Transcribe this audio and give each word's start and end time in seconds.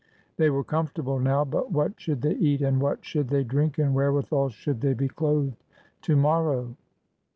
They 0.37 0.49
were 0.49 0.63
comfortable 0.63 1.19
now, 1.19 1.45
but" 1.45 1.71
what 1.71 1.99
should 1.99 2.23
they 2.23 2.33
eat 2.33 2.63
and 2.63 2.81
what 2.81 3.05
should 3.05 3.27
they 3.27 3.43
drink 3.43 3.77
and 3.77 3.93
wherewithal 3.93 4.49
should 4.49 4.81
they 4.81 4.95
be 4.95 5.07
clothed" 5.07 5.63
to 6.01 6.15
morrow 6.15 6.75